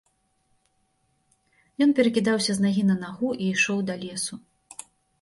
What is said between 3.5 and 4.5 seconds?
ішоў да лесу.